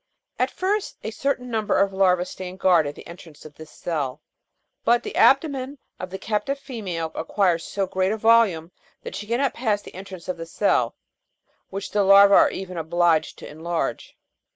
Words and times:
At 0.39 0.49
first 0.49 0.97
a 1.03 1.11
certain 1.11 1.51
number 1.51 1.77
of 1.77 1.93
larvae 1.93 2.25
stand 2.25 2.59
guard 2.59 2.87
at 2.87 2.95
the 2.95 3.05
entrance 3.05 3.45
of 3.45 3.53
this 3.53 3.69
cell; 3.69 4.19
but 4.83 5.03
the 5.03 5.15
abdomen 5.15 5.77
of 5.99 6.09
the 6.09 6.17
cap 6.17 6.47
tive 6.47 6.57
female 6.57 7.11
acquires 7.13 7.63
so 7.65 7.85
great 7.85 8.11
a 8.11 8.17
volume 8.17 8.71
that 9.03 9.15
she 9.15 9.27
cannot 9.27 9.53
pass 9.53 9.83
the 9.83 9.93
entrance 9.93 10.27
of 10.27 10.37
the 10.37 10.47
cell, 10.47 10.95
which 11.69 11.91
the 11.91 12.01
larvae 12.01 12.33
are 12.33 12.49
even 12.49 12.77
obliged 12.77 13.37
to 13.37 13.47
enlarge. 13.47 14.17